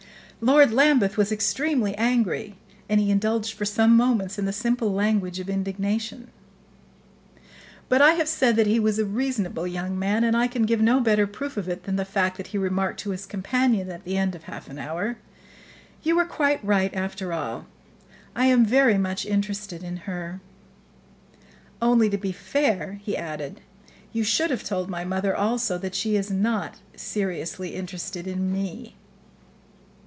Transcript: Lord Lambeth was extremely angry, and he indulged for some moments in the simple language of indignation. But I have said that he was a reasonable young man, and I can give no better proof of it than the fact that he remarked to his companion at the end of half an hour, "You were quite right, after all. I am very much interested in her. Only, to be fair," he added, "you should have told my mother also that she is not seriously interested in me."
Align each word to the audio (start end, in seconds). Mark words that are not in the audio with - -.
Lord 0.43 0.73
Lambeth 0.73 1.17
was 1.17 1.31
extremely 1.31 1.93
angry, 1.99 2.55
and 2.89 2.99
he 2.99 3.11
indulged 3.11 3.53
for 3.53 3.63
some 3.63 3.95
moments 3.95 4.39
in 4.39 4.45
the 4.45 4.51
simple 4.51 4.91
language 4.91 5.39
of 5.39 5.51
indignation. 5.51 6.31
But 7.87 8.01
I 8.01 8.13
have 8.13 8.27
said 8.27 8.55
that 8.55 8.65
he 8.65 8.79
was 8.79 8.97
a 8.97 9.05
reasonable 9.05 9.67
young 9.67 9.99
man, 9.99 10.23
and 10.23 10.35
I 10.35 10.47
can 10.47 10.63
give 10.63 10.81
no 10.81 10.99
better 10.99 11.27
proof 11.27 11.57
of 11.57 11.69
it 11.69 11.83
than 11.83 11.95
the 11.95 12.05
fact 12.05 12.37
that 12.37 12.47
he 12.47 12.57
remarked 12.57 12.99
to 13.01 13.11
his 13.11 13.27
companion 13.27 13.91
at 13.91 14.03
the 14.03 14.17
end 14.17 14.33
of 14.33 14.45
half 14.45 14.67
an 14.67 14.79
hour, 14.79 15.19
"You 16.01 16.15
were 16.15 16.25
quite 16.25 16.65
right, 16.65 16.91
after 16.91 17.31
all. 17.31 17.67
I 18.35 18.47
am 18.47 18.65
very 18.65 18.97
much 18.97 19.27
interested 19.27 19.83
in 19.83 19.97
her. 20.09 20.41
Only, 21.83 22.09
to 22.09 22.17
be 22.17 22.31
fair," 22.31 22.99
he 23.03 23.15
added, 23.15 23.61
"you 24.11 24.23
should 24.23 24.49
have 24.49 24.63
told 24.63 24.89
my 24.89 25.05
mother 25.05 25.35
also 25.35 25.77
that 25.77 25.93
she 25.93 26.15
is 26.15 26.31
not 26.31 26.77
seriously 26.95 27.75
interested 27.75 28.25
in 28.25 28.51
me." 28.51 28.95